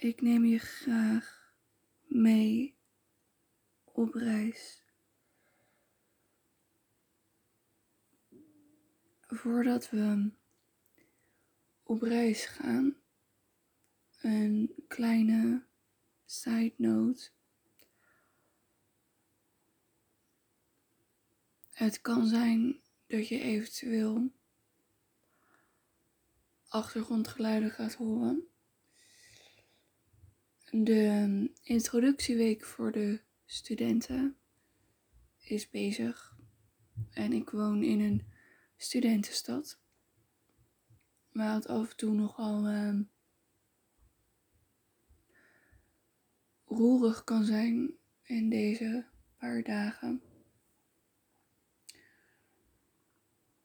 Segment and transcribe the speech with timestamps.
[0.00, 1.54] Ik neem je graag
[2.00, 2.76] mee
[3.84, 4.82] op reis.
[9.26, 10.30] Voordat we
[11.82, 12.96] op reis gaan,
[14.20, 15.66] een kleine
[16.24, 17.30] side note.
[21.70, 24.32] Het kan zijn dat je eventueel
[26.68, 28.49] achtergrondgeluiden gaat horen.
[30.72, 34.36] De introductieweek voor de studenten
[35.38, 36.38] is bezig.
[37.10, 38.26] En ik woon in een
[38.76, 39.80] studentenstad.
[41.32, 43.00] Waar het af en toe nogal uh,
[46.64, 50.22] roerig kan zijn in deze paar dagen.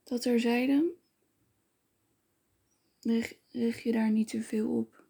[0.03, 0.93] Dat er zeiden,
[3.49, 5.03] richt je daar niet te veel op.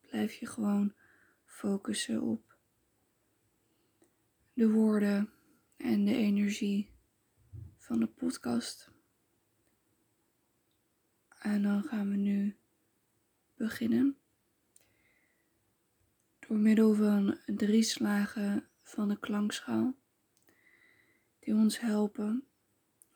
[0.00, 0.94] Blijf je gewoon
[1.56, 2.56] focussen op
[4.52, 5.30] de woorden
[5.76, 6.90] en de energie
[7.76, 8.90] van de podcast.
[11.38, 12.56] En dan gaan we nu
[13.54, 14.16] beginnen.
[16.38, 19.96] Door middel van drie slagen van de klankschaal,
[21.38, 22.46] die ons helpen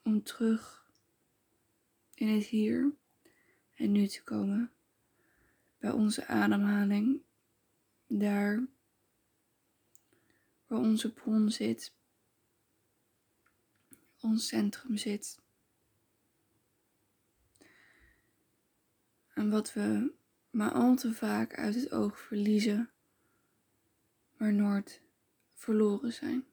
[0.02, 0.90] om terug
[2.14, 2.92] in het hier
[3.74, 4.72] en nu te komen
[5.78, 7.22] bij onze ademhaling,
[8.12, 8.66] daar
[10.66, 11.94] waar onze bron zit,
[14.20, 15.38] ons centrum zit.
[19.34, 20.12] En wat we
[20.50, 22.90] maar al te vaak uit het oog verliezen,
[24.36, 25.02] maar nooit
[25.54, 26.49] verloren zijn.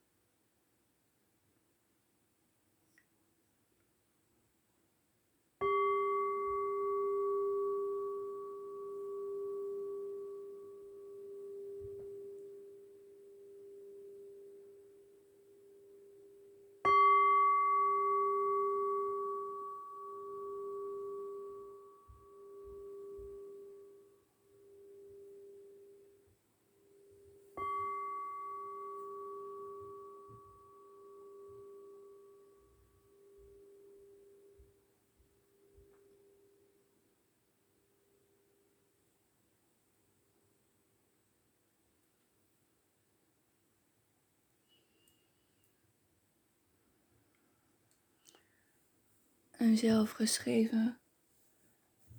[49.58, 51.00] Een zelfgeschreven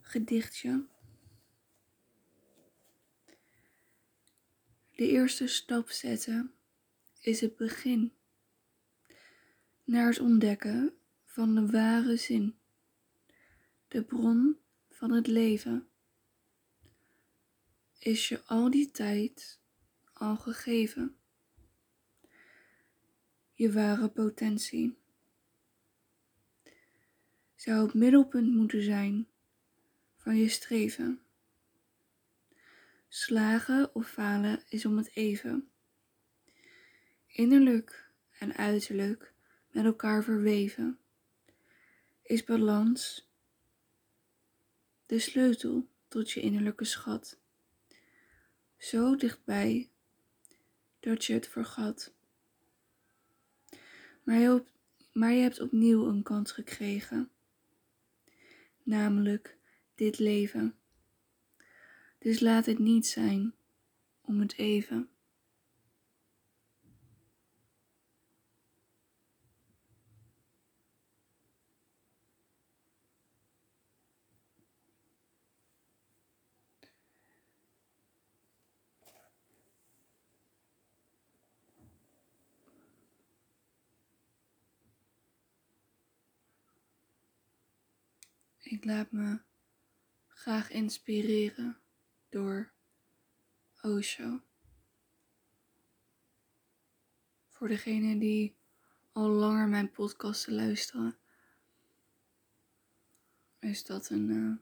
[0.00, 0.86] gedichtje.
[4.94, 6.54] De eerste stap zetten
[7.20, 8.12] is het begin
[9.84, 10.94] naar het ontdekken
[11.24, 12.58] van de ware zin,
[13.88, 14.58] de bron
[14.90, 15.88] van het leven.
[17.98, 19.60] Is je al die tijd
[20.12, 21.16] al gegeven?
[23.52, 24.98] Je ware potentie
[27.58, 29.28] zou het middelpunt moeten zijn
[30.16, 31.20] van je streven.
[33.08, 35.68] Slagen of falen is om het even.
[37.26, 39.32] Innerlijk en uiterlijk
[39.70, 40.98] met elkaar verweven.
[42.22, 43.28] Is balans
[45.06, 47.38] de sleutel tot je innerlijke schat.
[48.76, 49.90] Zo dichtbij
[51.00, 52.12] dat je het vergat.
[54.22, 54.64] Maar je,
[55.12, 57.30] maar je hebt opnieuw een kans gekregen
[58.88, 59.56] namelijk
[59.94, 60.74] dit leven.
[62.18, 63.54] Dus laat het niet zijn
[64.20, 65.08] om het even.
[88.78, 89.40] Ik laat me
[90.28, 91.80] graag inspireren
[92.28, 92.72] door
[93.82, 94.40] Osho.
[97.48, 98.56] Voor degenen die
[99.12, 101.18] al langer mijn podcasten luisteren,
[103.58, 104.28] is dat een.
[104.28, 104.56] Uh,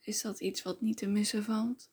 [0.00, 1.90] is dat iets wat niet te missen valt?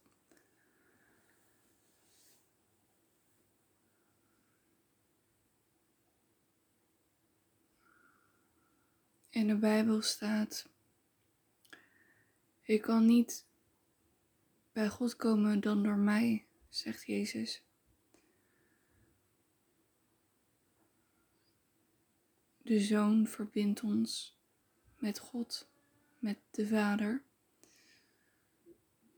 [9.34, 10.70] In de Bijbel staat:
[12.62, 13.46] Je kan niet
[14.72, 17.64] bij God komen dan door mij, zegt Jezus.
[22.58, 24.38] De Zoon verbindt ons
[24.98, 25.68] met God,
[26.20, 27.24] met de Vader.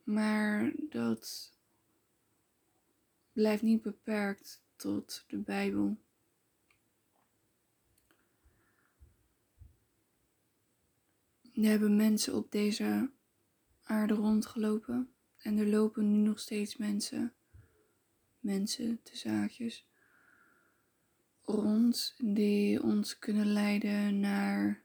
[0.03, 1.53] Maar dat
[3.33, 5.97] blijft niet beperkt tot de Bijbel.
[11.55, 13.11] Er hebben mensen op deze
[13.83, 17.33] aarde rondgelopen en er lopen nu nog steeds mensen,
[18.39, 19.87] mensen, de zaakjes,
[21.41, 24.83] rond die ons kunnen leiden naar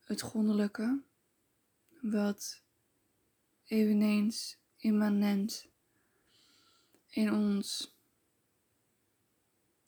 [0.00, 1.02] het goddelijke,
[2.00, 2.62] wat
[3.64, 5.68] eveneens immanent
[7.08, 7.94] in ons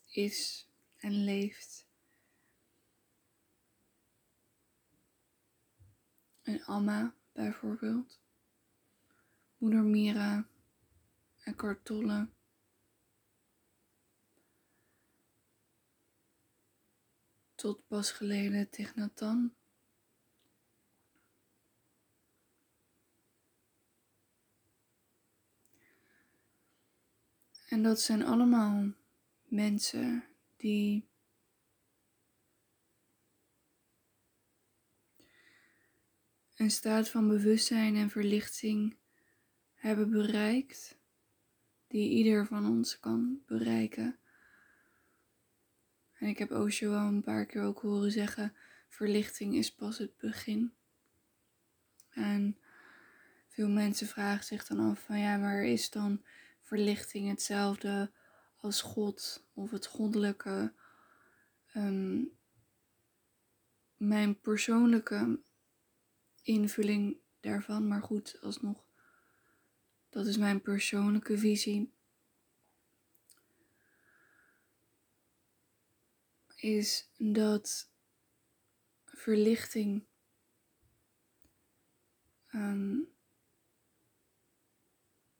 [0.06, 1.89] is en leeft.
[6.50, 8.20] Een Amma bijvoorbeeld,
[9.56, 10.48] moeder Mira
[11.44, 12.28] en Kartolle.
[17.54, 19.54] Tot pas geleden Tignatan.
[27.68, 28.92] En dat zijn allemaal
[29.42, 30.24] mensen
[30.56, 31.09] die
[36.60, 38.96] een staat van bewustzijn en verlichting
[39.74, 40.98] hebben bereikt,
[41.86, 44.18] die ieder van ons kan bereiken.
[46.12, 48.54] En ik heb Osho al een paar keer ook horen zeggen:
[48.88, 50.72] verlichting is pas het begin.
[52.10, 52.58] En
[53.48, 56.24] veel mensen vragen zich dan af van ja, maar is dan
[56.60, 58.10] verlichting hetzelfde
[58.56, 60.72] als God of het goddelijke.
[61.76, 62.38] Um,
[63.96, 65.40] mijn persoonlijke
[66.42, 68.84] invulling daarvan, maar goed, alsnog,
[70.08, 71.92] dat is mijn persoonlijke visie.
[76.56, 77.90] Is dat
[79.04, 80.06] verlichting
[82.54, 83.08] um,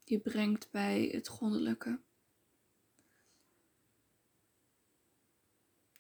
[0.05, 2.01] je brengt bij het goddelijke.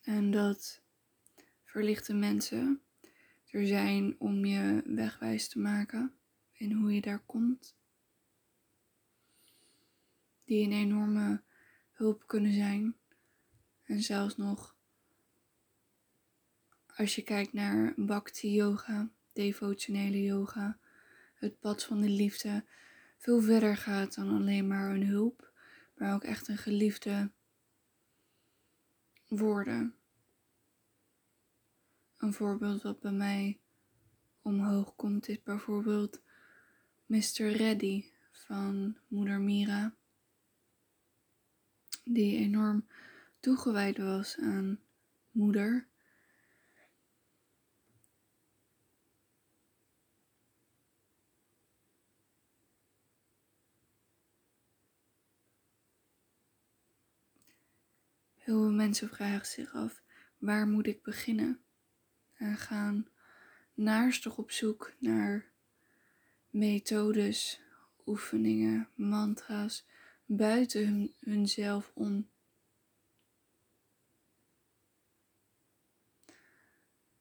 [0.01, 0.83] En dat
[1.65, 2.83] verlichte mensen
[3.51, 6.15] er zijn om je wegwijs te maken
[6.53, 7.77] in hoe je daar komt.
[10.45, 11.43] Die een enorme
[11.91, 12.97] hulp kunnen zijn.
[13.83, 14.79] En zelfs nog
[17.01, 20.79] als je kijkt naar bhakti yoga, devotionele yoga,
[21.35, 22.65] het pad van de liefde,
[23.17, 25.53] veel verder gaat dan alleen maar een hulp,
[25.95, 27.31] maar ook echt een geliefde
[29.29, 29.95] worden.
[32.21, 33.61] Een voorbeeld wat bij mij
[34.43, 36.23] omhoog komt is bijvoorbeeld
[37.07, 37.47] Mr.
[37.47, 39.95] Reddy van moeder Mira,
[42.05, 42.87] die enorm
[43.39, 44.81] toegewijd was aan
[45.31, 45.89] moeder
[58.35, 60.03] Heel veel mensen vragen zich af,
[60.39, 61.65] waar moet ik beginnen?
[62.41, 63.09] En gaan
[63.75, 65.51] naarstig op zoek naar
[66.51, 67.61] methodes,
[68.07, 69.87] oefeningen, mantra's
[70.25, 72.29] buiten hun, hunzelf om.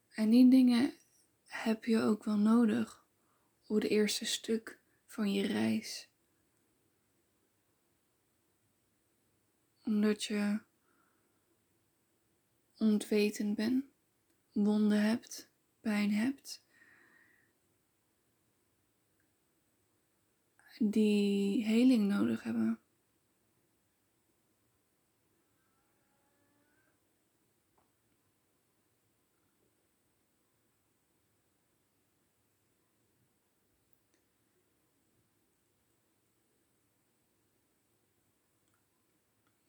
[0.09, 0.93] En die dingen
[1.45, 3.05] heb je ook wel nodig
[3.67, 6.09] op het eerste stuk van je reis.
[9.83, 10.59] Omdat je
[12.77, 13.85] ontwetend bent,
[14.65, 15.49] wonden hebt,
[15.79, 16.63] pijn hebt,
[20.77, 22.79] die heling nodig hebben.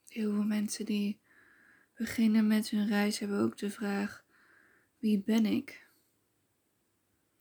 [0.09, 1.21] Heel veel mensen die
[1.95, 4.25] beginnen met hun reis hebben ook de vraag:
[5.01, 5.89] wie ben ik?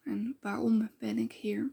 [0.04, 1.72] En waarom ben ik hier?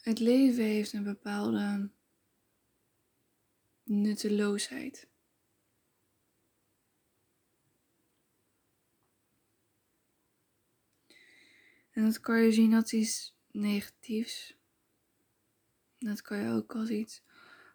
[0.00, 1.90] Het leven heeft een bepaalde
[3.82, 5.08] nutteloosheid.
[11.90, 14.56] En dat kan je zien als iets negatiefs.
[15.98, 17.22] Dat kan je ook als iets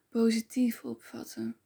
[0.10, 1.60] positiefs opvatten.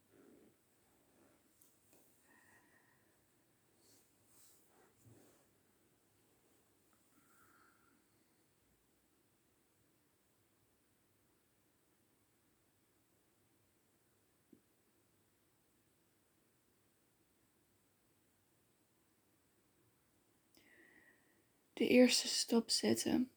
[21.80, 23.32] De eerste stap zetten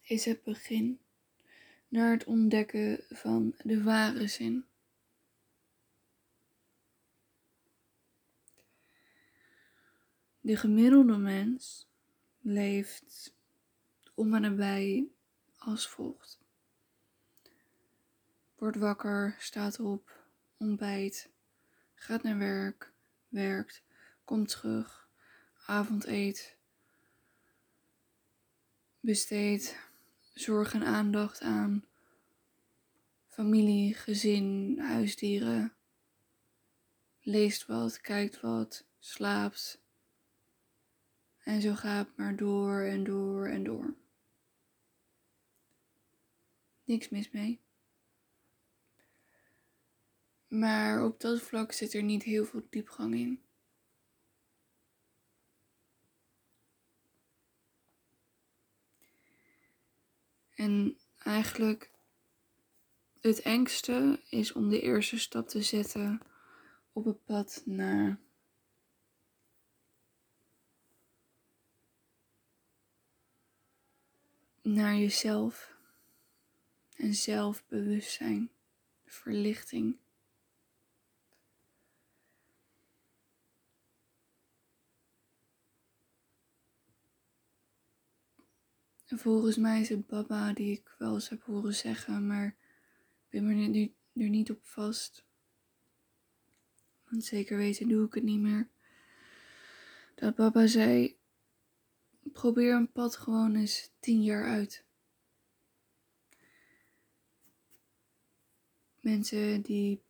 [0.00, 1.00] is het begin
[1.88, 4.66] naar het ontdekken van de ware zin.
[10.40, 11.88] De gemiddelde mens
[12.40, 13.34] leeft
[14.14, 15.08] om en nabij
[15.58, 16.40] als volgt.
[18.54, 20.26] Wordt wakker, staat op,
[20.56, 21.30] ontbijt,
[21.94, 22.92] gaat naar werk,
[23.28, 23.82] werkt,
[24.24, 25.08] komt terug,
[25.66, 26.60] avondeet,
[29.02, 29.76] besteedt
[30.34, 31.84] zorg en aandacht aan
[33.28, 35.72] familie, gezin, huisdieren,
[37.20, 39.80] leest wat, kijkt wat, slaapt.
[41.44, 43.94] En zo gaat maar door en door en door.
[46.84, 47.60] Niks mis mee.
[50.48, 53.42] Maar op dat vlak zit er niet heel veel diepgang in.
[60.62, 61.90] En eigenlijk
[63.20, 66.20] het engste is om de eerste stap te zetten
[66.92, 68.18] op het pad naar
[74.62, 75.76] naar jezelf
[76.96, 78.50] en zelfbewustzijn,
[79.06, 79.96] verlichting.
[89.14, 93.46] Volgens mij is het Baba die ik wel eens heb horen zeggen, maar ik ben
[93.46, 95.24] me nu, er niet op vast.
[97.08, 98.68] Want zeker weten doe ik het niet meer.
[100.14, 101.16] Dat Baba zei:
[102.32, 104.84] probeer een pad gewoon eens tien jaar uit.
[109.00, 110.02] Mensen die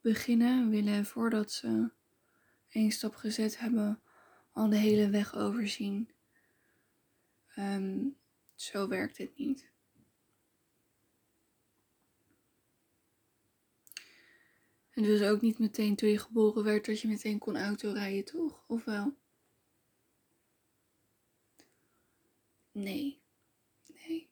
[0.00, 1.90] beginnen willen voordat ze
[2.68, 4.02] één stap gezet hebben,
[4.52, 6.10] al de hele weg overzien.
[7.60, 8.08] Ehm,
[8.54, 9.70] zo werkt het niet.
[14.90, 18.64] En dus ook niet meteen toen je geboren werd dat je meteen kon autorijden, toch?
[18.66, 19.16] Of wel?
[22.72, 23.20] Nee.
[23.86, 24.30] Nee.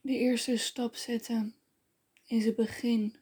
[0.00, 1.54] De eerste stap zetten
[2.26, 3.16] is het begin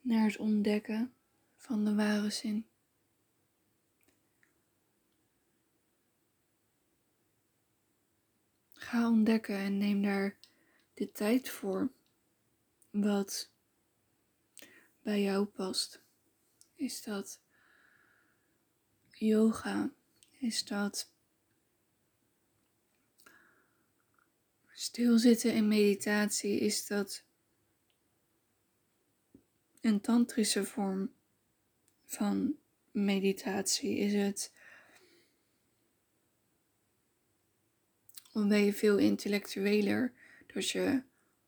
[0.00, 1.14] naar het ontdekken
[1.56, 2.66] van de ware zin.
[8.92, 10.36] Ga ontdekken en neem daar
[10.94, 11.92] de tijd voor
[12.90, 13.50] wat
[15.02, 16.02] bij jou past.
[16.74, 17.40] Is dat
[19.10, 19.92] yoga?
[20.30, 21.10] Is dat
[24.72, 26.58] stilzitten in meditatie?
[26.58, 27.24] Is dat
[29.80, 31.12] een tantrische vorm
[32.04, 32.58] van
[32.90, 33.96] meditatie?
[33.96, 34.52] Is het
[38.32, 40.12] dan ben je veel intellectueler.
[40.46, 41.02] Dat je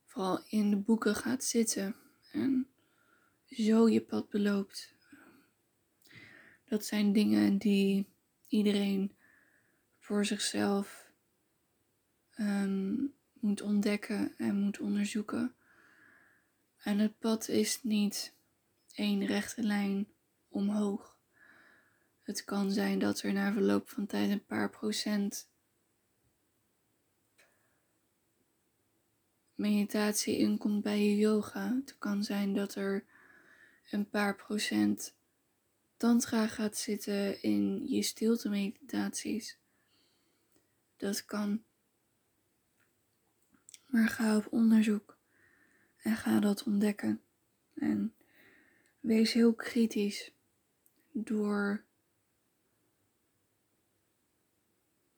[0.05, 1.97] vooral in de boeken gaat zitten
[2.33, 2.69] en
[3.49, 4.95] zo je pad beloopt.
[6.65, 8.07] Dat zijn dingen die
[8.49, 9.17] iedereen
[9.99, 11.11] voor zichzelf
[12.31, 12.95] ehm,
[13.41, 15.55] moet ontdekken en moet onderzoeken.
[16.77, 18.35] En het pad is niet
[18.93, 20.09] één rechte lijn
[20.49, 21.17] omhoog.
[22.23, 25.49] Het kan zijn dat er na verloop van tijd een paar procent
[29.55, 31.75] meditatie inkomt bij je yoga.
[31.75, 33.05] Het kan zijn dat er
[33.91, 35.15] een paar procent
[35.97, 39.59] tantra gaat zitten in je stilte meditaties.
[40.97, 41.63] Dat kan.
[43.87, 45.17] Maar ga op onderzoek
[45.97, 47.23] en ga dat ontdekken.
[47.75, 48.15] En
[49.01, 50.33] wees heel kritisch
[51.13, 51.85] door,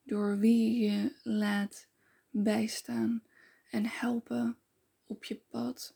[0.02, 1.86] door wie je laat
[2.30, 3.25] bijstaan
[3.76, 4.58] en helpen
[5.06, 5.94] op je pad.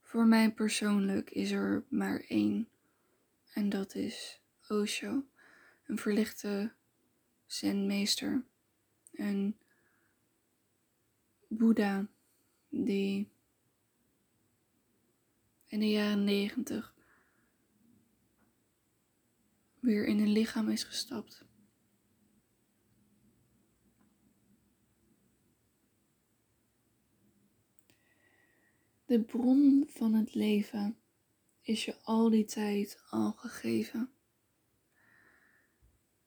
[0.00, 2.68] Voor mij persoonlijk is er maar één
[3.52, 5.24] en dat is Osho,
[5.86, 6.72] een verlichte
[7.46, 8.44] zenmeester,
[9.12, 9.58] een
[11.48, 12.06] Boeddha
[12.68, 13.30] die
[15.66, 16.94] in de jaren negentig
[19.80, 21.45] weer in een lichaam is gestapt.
[29.06, 30.98] De bron van het leven
[31.60, 34.12] is je al die tijd al gegeven.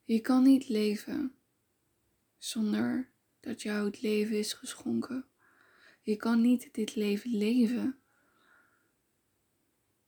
[0.03, 1.36] Je kan niet leven
[2.38, 5.27] zonder dat jou het leven is geschonken.
[6.01, 8.00] Je kan niet dit leven leven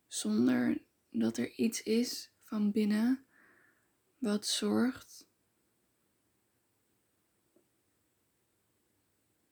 [0.07, 3.25] zonder dat er iets is van binnen
[4.17, 5.27] wat zorgt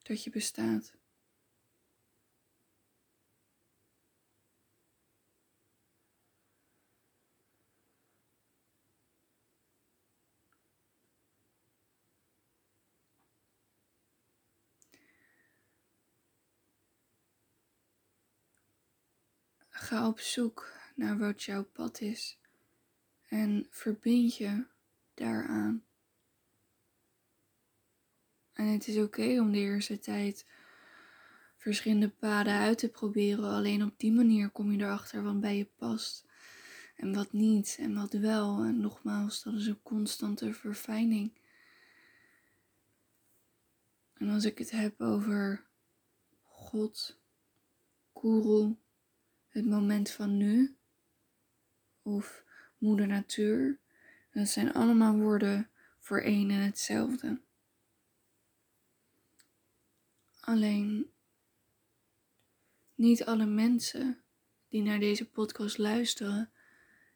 [0.02, 0.99] dat je bestaat.
[19.90, 22.38] Ga op zoek naar wat jouw pad is
[23.26, 24.66] en verbind je
[25.14, 25.84] daaraan.
[28.52, 30.46] En het is oké om de eerste tijd
[31.56, 33.44] verschillende paden uit te proberen.
[33.44, 36.26] Alleen op die manier kom je erachter wat bij je past
[36.96, 38.62] en wat niet en wat wel.
[38.62, 41.32] En nogmaals, dat is een constante verfijning.
[44.14, 45.66] En als ik het heb over
[46.42, 47.18] God,
[48.14, 48.76] Guru,
[49.50, 50.76] het moment van nu
[52.02, 52.44] of
[52.78, 53.78] moeder natuur,
[54.32, 57.40] dat zijn allemaal woorden voor één en hetzelfde.
[60.40, 61.12] Alleen
[62.94, 64.22] niet alle mensen
[64.68, 66.52] die naar deze podcast luisteren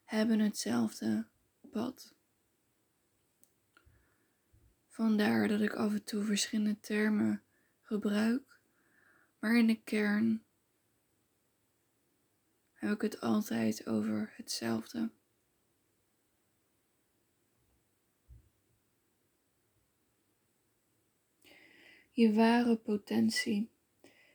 [0.05, 1.27] hebben hetzelfde
[1.71, 2.15] pad.
[4.89, 7.43] Vandaar dat ik af en toe verschillende termen
[7.83, 8.61] gebruik,
[9.39, 10.44] maar in de kern
[12.85, 15.11] heb ik het altijd over hetzelfde.
[22.11, 23.71] Je ware potentie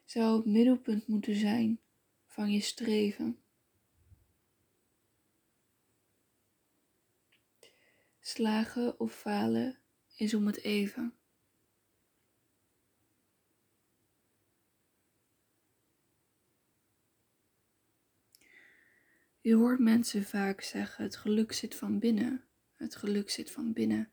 [0.05, 1.79] zou het middelpunt moeten zijn
[2.25, 3.39] van je streven.
[8.19, 9.79] Slagen of falen
[10.15, 11.18] is om het even.
[19.49, 22.43] Je hoort mensen vaak zeggen: het geluk zit van binnen.
[22.75, 24.09] Het geluk zit van binnen.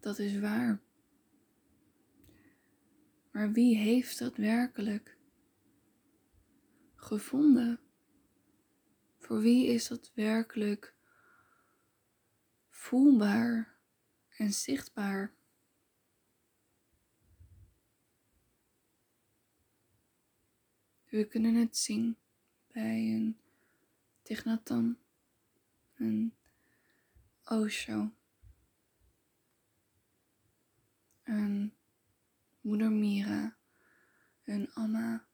[0.00, 0.82] Dat is waar.
[3.30, 5.18] Maar wie heeft dat werkelijk
[6.94, 7.80] gevonden?
[9.18, 10.94] Voor wie is dat werkelijk
[12.68, 13.78] voelbaar
[14.28, 15.35] en zichtbaar?
[21.16, 22.16] We kunnen het zien
[22.72, 23.38] bij een
[24.22, 24.98] Tignatan,
[25.94, 26.34] een
[27.44, 28.12] Osho,
[31.22, 31.72] een
[32.60, 33.56] Moeder Mira,
[34.44, 35.26] een Amma.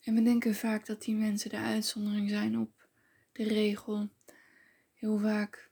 [0.00, 2.88] En we denken vaak dat die mensen de uitzondering zijn op
[3.32, 4.10] de regel.
[4.92, 5.70] Heel vaak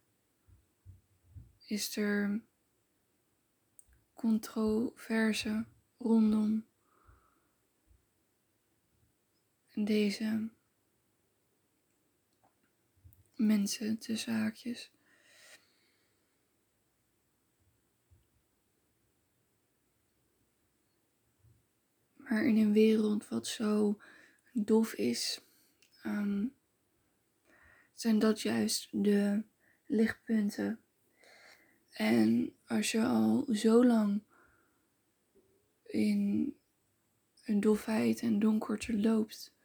[1.66, 2.42] is er
[4.12, 5.66] controverse
[5.98, 6.66] rondom
[9.84, 10.48] deze
[13.34, 14.90] mensen te zaakjes.
[22.16, 24.00] Maar in een wereld wat zo
[24.52, 25.40] dof is,
[26.04, 26.54] um,
[27.94, 29.44] zijn dat juist de
[29.86, 30.80] lichtpunten.
[31.90, 34.22] En als je al zo lang
[35.82, 36.54] in
[37.44, 39.55] een dofheid en donkerte loopt,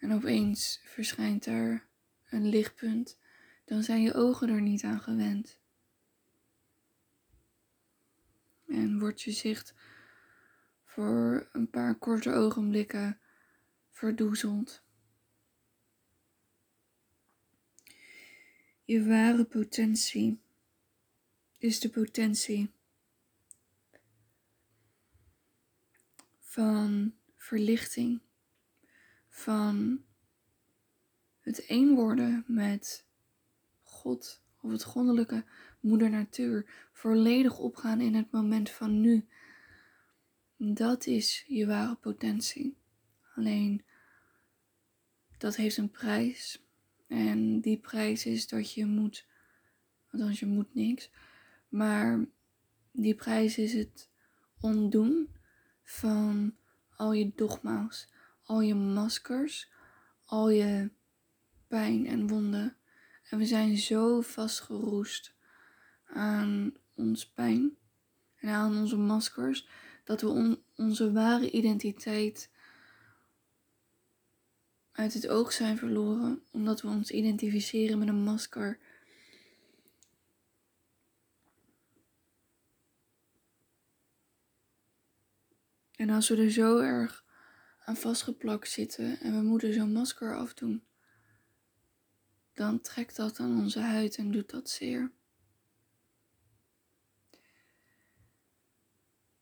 [0.00, 1.86] en opeens verschijnt er
[2.30, 3.18] een lichtpunt,
[3.64, 5.58] dan zijn je ogen er niet aan gewend.
[8.66, 9.74] En wordt je zicht
[10.84, 13.20] voor een paar korte ogenblikken
[13.90, 14.82] verdoezeld.
[18.84, 20.40] Je ware potentie
[21.58, 22.70] is de potentie
[26.38, 28.20] van verlichting
[29.40, 30.04] van
[31.40, 33.06] het één worden met
[33.82, 35.44] God of het goddelijke
[35.80, 39.26] moeder natuur, volledig opgaan in het moment van nu.
[40.56, 42.76] Dat is je ware potentie.
[43.34, 43.84] Alleen
[45.38, 46.64] dat heeft een prijs.
[47.06, 49.26] En die prijs is dat je moet,
[50.10, 51.10] althans je moet niks,
[51.68, 52.26] maar
[52.92, 54.10] die prijs is het
[54.60, 55.28] ontdoen
[55.82, 56.56] van
[56.96, 58.08] al je dogma's,
[58.50, 59.70] al je maskers,
[60.24, 60.90] al je
[61.66, 62.76] pijn en wonden.
[63.28, 65.34] En we zijn zo vastgeroest
[66.04, 67.76] aan ons pijn
[68.36, 69.68] en aan onze maskers
[70.04, 72.50] dat we onze ware identiteit
[74.92, 78.78] uit het oog zijn verloren, omdat we ons identificeren met een masker.
[85.94, 87.28] En als we er zo erg
[87.90, 90.84] aan vastgeplakt zitten en we moeten zo'n masker afdoen,
[92.52, 95.12] dan trekt dat aan onze huid en doet dat zeer.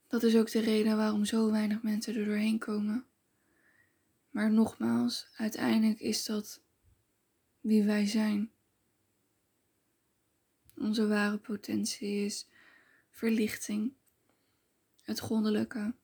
[0.07, 3.07] Dat is ook de reden waarom zo weinig mensen er doorheen komen.
[4.31, 6.61] Maar nogmaals, uiteindelijk is dat
[7.61, 8.53] wie wij zijn.
[10.77, 12.49] Onze ware potentie is
[13.11, 13.93] verlichting,
[15.03, 15.95] het goddelijke.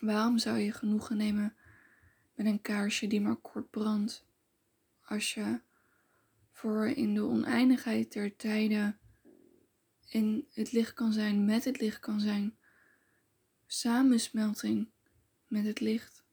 [0.00, 1.56] Waarom zou je genoegen nemen
[2.34, 4.24] met een kaarsje die maar kort brandt,
[5.02, 5.60] als je
[6.52, 8.98] voor in de oneindigheid der tijden
[10.08, 12.56] in het licht kan zijn, met het licht kan zijn,
[13.66, 14.88] samensmelting
[15.46, 16.24] met het licht?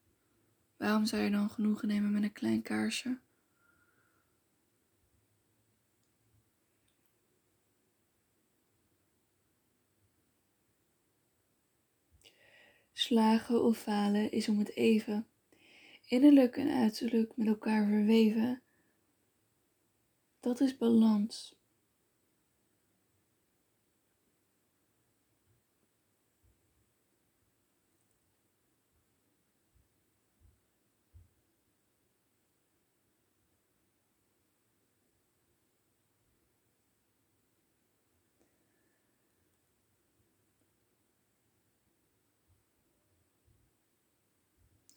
[0.77, 3.19] Waarom zou je dan genoegen nemen met een klein kaarsje?
[13.13, 15.27] Slagen of falen is om het even,
[16.05, 18.61] innerlijk en uiterlijk met elkaar verweven.
[20.39, 21.55] Dat is balans.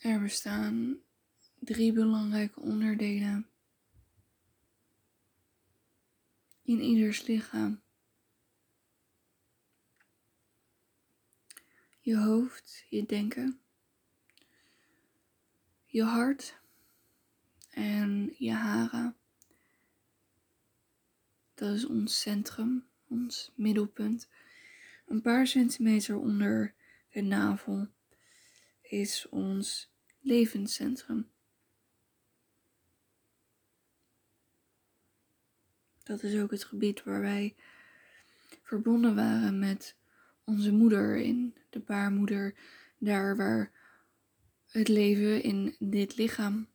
[0.07, 0.99] Er bestaan
[1.59, 3.49] drie belangrijke onderdelen
[6.63, 7.81] in ieders lichaam.
[12.01, 13.61] Je hoofd, je denken,
[15.85, 16.59] je hart
[17.71, 19.17] en je haren.
[21.55, 24.29] Dat is ons centrum, ons middelpunt.
[25.07, 26.75] Een paar centimeter onder
[27.11, 27.89] de navel
[28.81, 29.95] is ons
[30.27, 31.31] levenscentrum.
[36.03, 37.55] Dat is ook het gebied waar wij
[38.63, 39.97] verbonden waren met
[40.45, 42.55] onze moeder in de baarmoeder,
[42.99, 43.73] daar waar
[44.67, 46.69] het leven in dit lichaam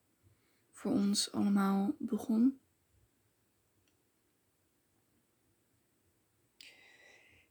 [0.71, 2.59] voor ons allemaal begon.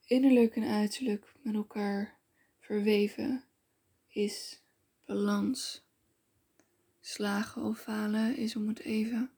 [0.05, 2.19] Innerlijk en uiterlijk met elkaar
[2.59, 3.45] verweven
[4.09, 4.63] is
[5.07, 5.89] balans.
[7.01, 9.31] Slagen of falen is om het even.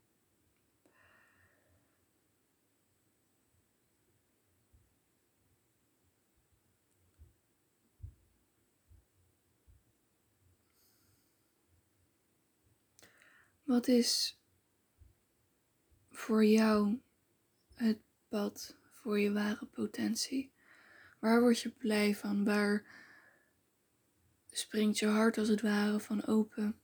[13.62, 14.40] Wat is
[16.10, 17.00] voor jou
[17.74, 17.98] het
[18.28, 20.52] pad voor je ware potentie?
[21.18, 22.44] Waar word je blij van?
[22.44, 22.84] Waar
[24.50, 26.81] springt je hart als het ware van open?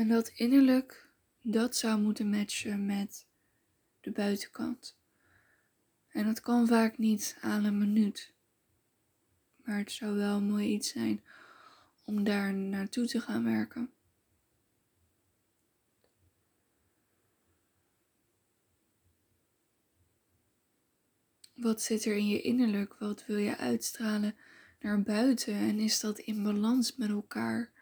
[0.00, 1.08] En dat innerlijk,
[1.42, 3.26] dat zou moeten matchen met
[4.00, 4.96] de buitenkant.
[6.08, 8.32] En dat kan vaak niet aan een minuut.
[9.64, 11.24] Maar het zou wel mooi iets zijn
[12.04, 13.90] om daar naartoe te gaan werken.
[21.54, 22.94] Wat zit er in je innerlijk?
[22.94, 24.36] Wat wil je uitstralen
[24.80, 25.54] naar buiten?
[25.54, 27.79] En is dat in balans met elkaar?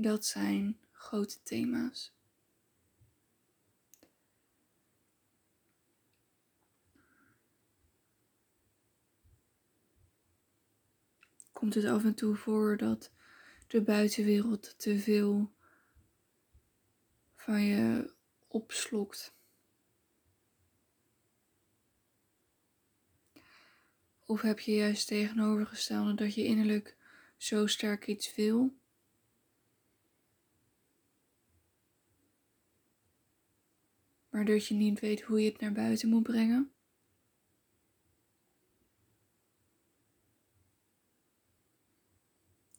[0.00, 2.14] Dat zijn grote thema's.
[11.52, 13.12] Komt het af en toe voor dat
[13.66, 15.52] de buitenwereld te veel
[17.34, 18.14] van je
[18.48, 19.34] opslokt?
[24.26, 26.96] Of heb je juist tegenovergestelde dat je innerlijk
[27.36, 28.79] zo sterk iets wil
[34.30, 36.72] maar dat je niet weet hoe je het naar buiten moet brengen.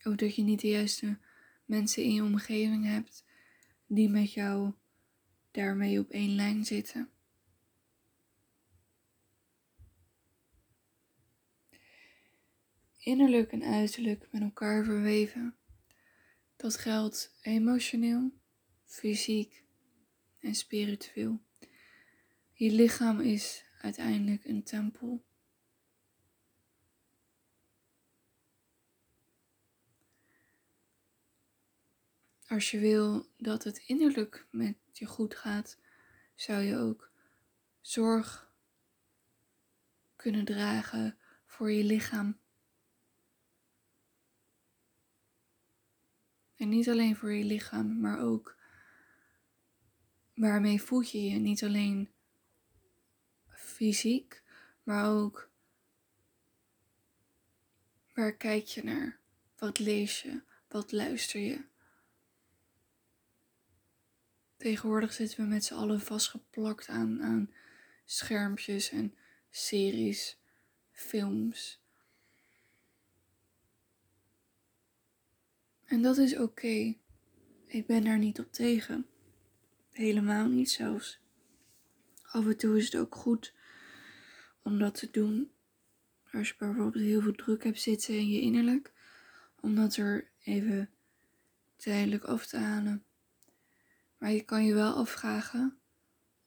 [0.03, 1.19] Of dat je niet de juiste
[1.65, 3.25] mensen in je omgeving hebt
[3.87, 4.73] die met jou
[5.51, 7.09] daarmee op één lijn zitten.
[12.97, 15.55] Innerlijk en uiterlijk met elkaar verweven.
[16.55, 18.31] Dat geldt emotioneel,
[18.85, 19.63] fysiek
[20.41, 21.41] en spiritueel.
[22.53, 25.23] Je lichaam is uiteindelijk een tempel.
[32.47, 35.77] Als je wil dat het innerlijk met je goed gaat,
[36.35, 37.11] zou je ook
[37.81, 38.53] zorg
[40.15, 42.39] kunnen dragen voor je lichaam.
[46.55, 48.60] En niet alleen voor je lichaam, maar ook
[50.41, 51.37] waarmee voed je je.
[51.37, 52.09] Niet alleen
[53.47, 54.43] fysiek,
[54.83, 55.49] maar ook
[58.13, 59.19] waar kijk je naar?
[59.57, 60.41] Wat lees je?
[60.67, 61.63] Wat luister je?
[64.57, 67.53] Tegenwoordig zitten we met z'n allen vastgeplakt aan, aan
[68.05, 69.15] schermpjes en
[69.49, 70.37] series,
[70.91, 71.81] films.
[75.85, 76.95] En dat is oké.
[77.65, 79.10] Ik ben daar niet op tegen.
[79.91, 81.19] Helemaal niet zelfs.
[82.21, 83.53] Af en toe is het ook goed
[84.61, 85.51] om dat te doen.
[86.31, 88.91] Als je bijvoorbeeld heel veel druk hebt zitten in je innerlijk,
[89.59, 90.89] om dat er even
[91.75, 93.03] tijdelijk af te halen.
[94.17, 95.77] Maar je kan je wel afvragen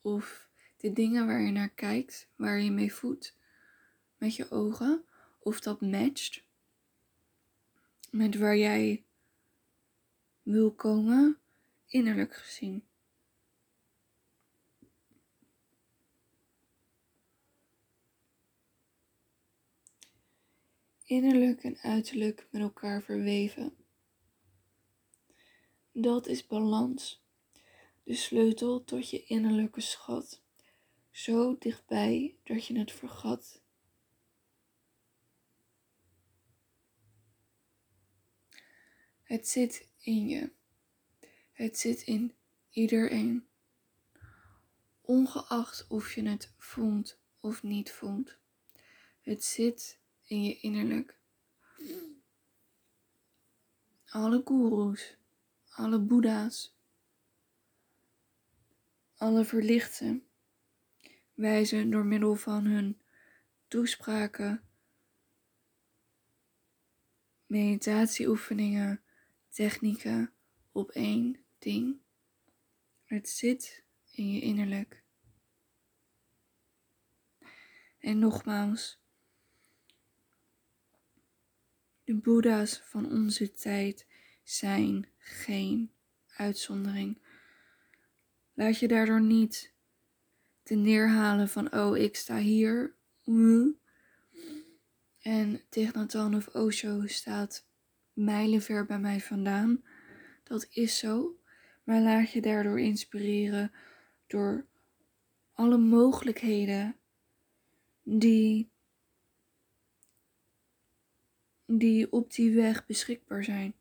[0.01, 3.37] of de dingen waar je naar kijkt, waar je mee voedt
[4.19, 5.05] met je ogen,
[5.39, 6.43] of dat matcht
[8.11, 9.05] met waar jij
[10.43, 11.39] wil komen,
[11.87, 12.85] innerlijk gezien.
[21.05, 23.77] Innerlijk en uiterlijk met elkaar verweven.
[25.93, 27.25] Dat is balans
[28.05, 30.43] de sleutel tot je innerlijke schat,
[31.11, 33.63] zo dichtbij dat je het vergat.
[39.23, 40.53] Het zit in je.
[41.53, 42.35] Het zit in
[42.71, 43.47] iedereen.
[45.01, 48.37] Ongeacht of je het voelt of niet voelt.
[49.21, 51.19] Het zit in je innerlijk.
[54.05, 55.17] Alle goeroes,
[55.69, 56.75] alle boeddha's,
[59.17, 60.27] alle verlichten
[61.35, 63.01] wijzen door middel van hun
[63.69, 64.69] toespraken,
[67.47, 69.03] meditatieoefeningen,
[69.49, 70.33] technieken
[70.73, 71.97] op één ding.
[73.05, 75.03] Het zit in je innerlijk.
[77.99, 79.04] En nogmaals,
[82.05, 84.07] de Boeddha's van onze tijd
[84.43, 85.91] zijn geen
[86.37, 87.19] uitzondering.
[88.55, 89.73] Laat je daardoor niet
[90.63, 92.95] te neerhalen van, oh, ik sta hier.
[95.21, 97.67] En Thich of Osho staat
[98.13, 99.85] mijlenver bij mij vandaan.
[100.43, 101.39] Dat is zo.
[101.85, 103.73] Maar laat je daardoor inspireren
[104.27, 104.67] door
[105.53, 106.97] alle mogelijkheden
[108.03, 108.71] die,
[111.67, 113.75] die op die weg beschikbaar zijn.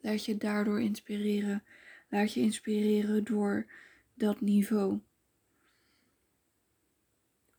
[0.00, 1.62] Laat je daardoor inspireren
[2.14, 3.66] Laat je inspireren door
[4.14, 5.00] dat niveau.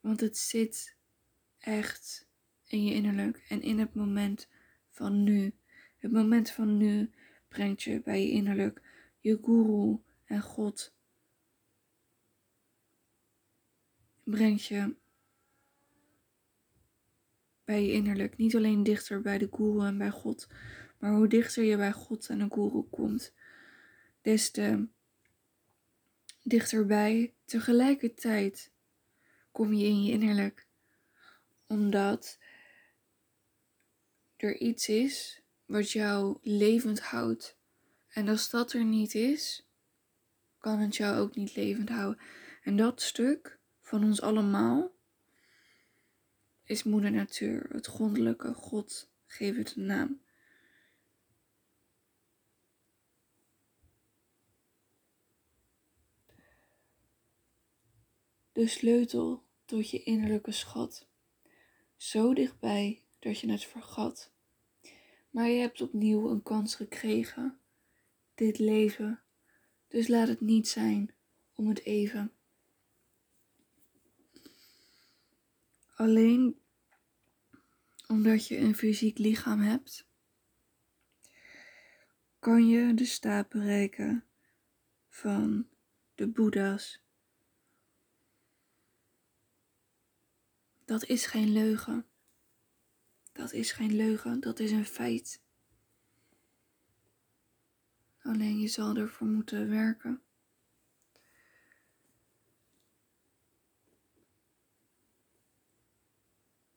[0.01, 0.95] Want het zit
[1.59, 2.27] echt
[2.67, 4.47] in je innerlijk en in het moment
[4.89, 5.53] van nu.
[5.97, 7.11] Het moment van nu
[7.47, 8.81] brengt je bij je innerlijk,
[9.19, 10.93] je guru en God.
[14.23, 14.95] Brengt je
[17.65, 18.37] bij je innerlijk.
[18.37, 20.47] Niet alleen dichter bij de guru en bij God,
[20.97, 23.33] maar hoe dichter je bij God en de guru komt,
[24.21, 24.87] des te
[26.43, 27.33] dichterbij.
[27.45, 28.71] Tegelijkertijd
[29.51, 30.67] kom je in je innerlijk,
[31.67, 32.37] omdat
[34.37, 37.57] er iets is wat jou levend houdt.
[38.07, 39.67] En als dat er niet is,
[40.57, 42.23] kan het jou ook niet levend houden.
[42.63, 44.94] En dat stuk van ons allemaal
[46.65, 50.23] is moeder natuur, het grondelijke God, geef het een naam.
[58.55, 61.07] de sleutel tot je innerlijke schat.
[61.97, 64.31] Zo dichtbij dat je het vergat.
[65.29, 67.59] Maar je hebt opnieuw een kans gekregen.
[68.35, 69.21] Dit leven.
[69.87, 71.13] Dus laat het niet zijn
[71.55, 72.34] om het even.
[75.95, 76.59] Alleen
[78.07, 80.07] omdat je een fysiek lichaam hebt,
[82.39, 84.25] kan je de staat bereiken
[85.09, 85.67] van
[86.15, 87.03] de Boeddha's
[90.85, 92.05] Dat is geen leugen.
[93.31, 95.41] Dat is geen leugen, dat is een feit.
[98.21, 100.21] Alleen je zal ervoor moeten werken.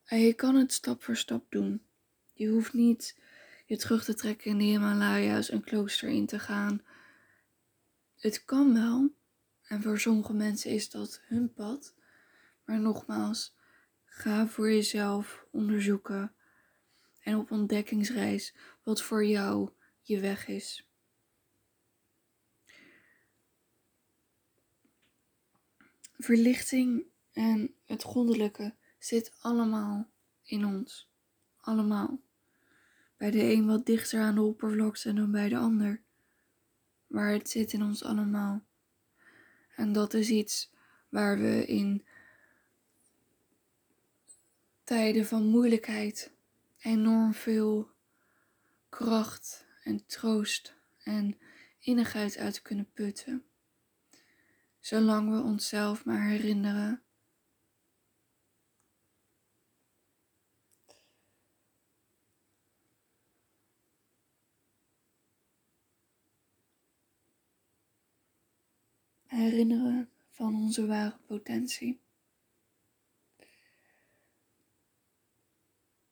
[0.08, 1.82] En je kan het stap voor stap doen.
[2.32, 3.18] Je hoeft niet
[3.66, 6.82] je terug te trekken in de Himalaya's een klooster in te gaan.
[8.16, 9.14] Het kan wel.
[9.62, 11.94] En voor sommige mensen is dat hun pad.
[12.64, 13.56] Maar nogmaals,
[14.04, 16.32] ga voor jezelf onderzoeken
[17.20, 19.70] en op ontdekkingsreis wat voor jou
[20.02, 20.86] je weg is.
[26.18, 30.08] Verlichting en het goddelijke zit allemaal
[30.42, 31.08] in ons.
[31.60, 32.20] Allemaal.
[33.16, 36.02] Bij de een wat dichter aan de oppervlakte dan bij de ander.
[37.06, 38.62] Maar het zit in ons allemaal.
[39.76, 40.70] En dat is iets
[41.08, 42.04] waar we in
[44.84, 46.32] tijden van moeilijkheid
[46.78, 47.90] enorm veel
[48.88, 51.38] kracht en troost en
[51.78, 53.44] innigheid uit kunnen putten.
[54.80, 57.02] Zolang we onszelf maar herinneren
[69.28, 72.00] herinneren van onze ware potentie.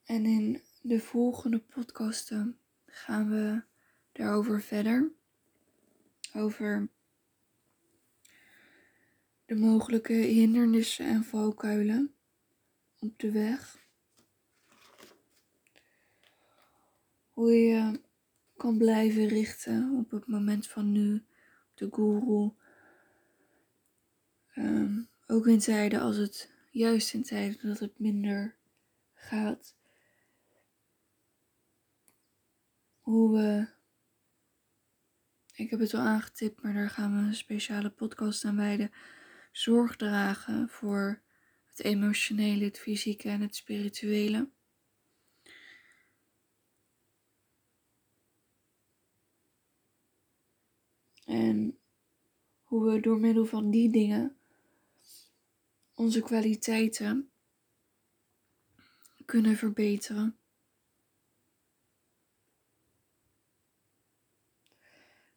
[0.04, 3.62] En in de volgende podcasten gaan we
[4.12, 5.12] daarover verder.
[6.34, 6.88] Over
[9.44, 12.14] de mogelijke hindernissen en valkuilen
[12.98, 13.84] op de weg.
[17.30, 18.00] Hoe je
[18.56, 22.50] kan blijven richten op het moment van nu, op de guru.
[24.56, 28.56] Ehm, ook in tijden als het, juist in tijden dat het minder
[29.14, 29.76] gaat.
[33.06, 33.68] hoe we.
[35.54, 38.90] Ik heb het al aangetipt, maar daar gaan we een speciale podcast aan wijden.
[39.52, 41.22] Zorg dragen voor
[41.66, 44.48] het emotionele, het fysieke en het spirituele.
[51.24, 51.78] En
[52.62, 54.36] hoe we door middel van die dingen
[55.96, 57.30] onze kwaliteiten
[59.24, 60.38] kunnen verbeteren.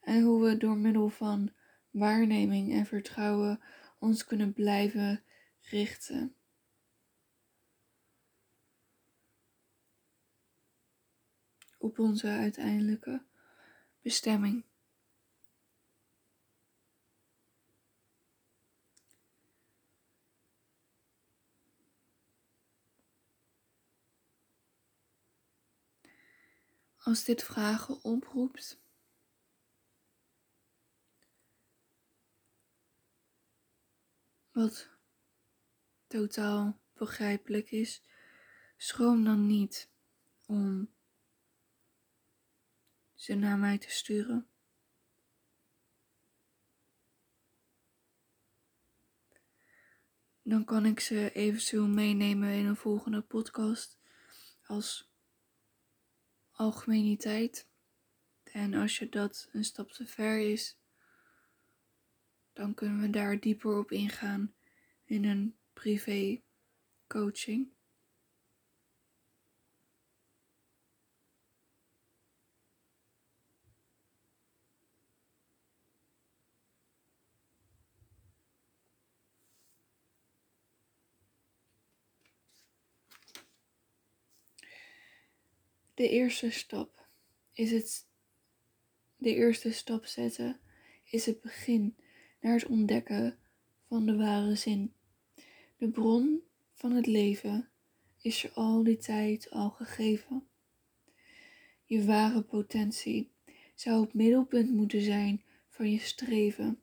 [0.09, 1.53] en hoe we door middel van
[1.89, 3.61] waarneming en vertrouwen
[3.99, 5.23] ons kunnen blijven
[5.61, 6.35] richten.
[11.77, 13.23] Op onze uiteindelijke
[14.01, 14.68] bestemming.
[26.99, 28.81] Als dit vragen oproept,
[34.51, 34.89] wat
[36.07, 38.03] totaal begrijpelijk is,
[38.77, 39.89] schroom dan niet
[40.45, 40.93] om
[43.13, 44.47] ze naar mij te sturen.
[50.41, 53.99] Dan kan ik ze eventueel meenemen in een volgende podcast
[54.63, 55.08] als
[56.59, 57.67] algemeniteit.
[58.43, 60.77] En als je dat een stap te ver is,
[62.53, 64.53] dan kunnen we daar dieper op ingaan
[65.05, 66.41] in een privé
[67.07, 67.71] coaching.
[85.99, 87.07] De eerste stap
[87.53, 88.07] is het.
[89.17, 90.59] De eerste stap zetten
[91.03, 91.95] is het begin
[92.41, 93.37] naar het ontdekken
[93.87, 94.93] van de ware zin.
[95.77, 96.41] De bron
[96.73, 97.69] van het leven
[98.21, 100.47] is je al die tijd al gegeven.
[101.85, 103.31] Je ware potentie
[103.75, 106.81] zou het middelpunt moeten zijn van je streven.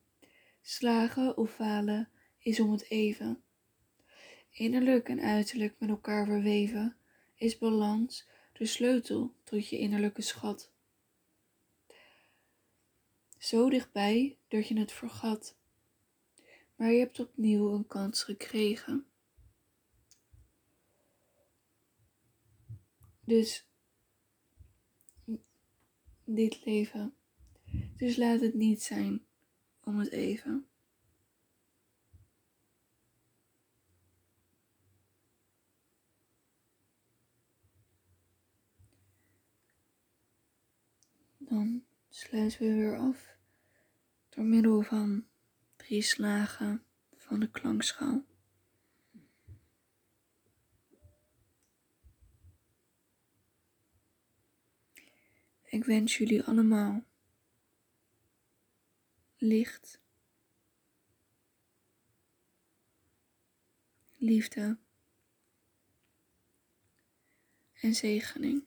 [0.62, 3.42] Slagen of falen is om het even.
[4.50, 6.97] Innerlijk en uiterlijk met elkaar verweven
[7.34, 10.70] is balans de sleutel tot je innerlijke schat
[13.46, 15.57] zo dichtbij dat je het vergat.
[16.76, 19.07] Maar je hebt opnieuw een kans gekregen.
[23.24, 23.66] Dus
[26.24, 27.14] dit leven.
[27.96, 29.26] Dus laat het niet zijn
[29.84, 30.68] om het even.
[41.49, 43.36] Dan sluiten we weer af
[44.28, 45.26] door middel van
[45.76, 46.84] drie slagen
[47.16, 48.24] van de klankschaal.
[55.64, 57.05] Ik wens jullie allemaal
[59.36, 60.01] licht,
[64.16, 64.78] liefde
[67.72, 68.64] en zegening.